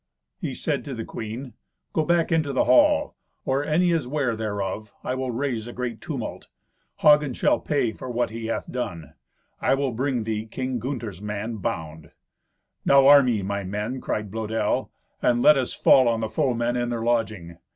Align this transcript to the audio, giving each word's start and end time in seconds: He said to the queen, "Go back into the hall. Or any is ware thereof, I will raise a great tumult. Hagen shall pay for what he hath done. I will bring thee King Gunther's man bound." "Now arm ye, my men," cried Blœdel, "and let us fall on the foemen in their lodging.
He 0.39 0.55
said 0.55 0.83
to 0.85 0.95
the 0.95 1.05
queen, 1.05 1.53
"Go 1.93 2.03
back 2.05 2.31
into 2.31 2.51
the 2.53 2.63
hall. 2.63 3.15
Or 3.45 3.63
any 3.63 3.91
is 3.91 4.07
ware 4.07 4.35
thereof, 4.35 4.91
I 5.03 5.13
will 5.13 5.29
raise 5.29 5.67
a 5.67 5.73
great 5.73 6.01
tumult. 6.01 6.47
Hagen 7.01 7.35
shall 7.35 7.59
pay 7.59 7.91
for 7.91 8.09
what 8.09 8.31
he 8.31 8.47
hath 8.47 8.71
done. 8.71 9.13
I 9.61 9.75
will 9.75 9.91
bring 9.91 10.23
thee 10.23 10.47
King 10.47 10.79
Gunther's 10.79 11.21
man 11.21 11.57
bound." 11.57 12.13
"Now 12.83 13.05
arm 13.05 13.27
ye, 13.27 13.43
my 13.43 13.63
men," 13.63 14.01
cried 14.01 14.31
Blœdel, 14.31 14.89
"and 15.21 15.43
let 15.43 15.55
us 15.55 15.71
fall 15.71 16.07
on 16.07 16.21
the 16.21 16.29
foemen 16.29 16.75
in 16.75 16.89
their 16.89 17.03
lodging. 17.03 17.59